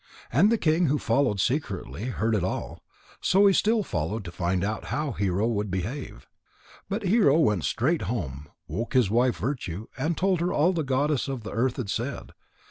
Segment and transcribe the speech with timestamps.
[0.31, 2.81] And the king, who had followed secretly, heard it all.
[3.21, 6.25] So he still followed to find out how Hero would behave.
[6.89, 10.85] But Hero went straight home, woke his wife Virtue, and told her all that the
[10.87, 12.31] Goddess of the Earth had said.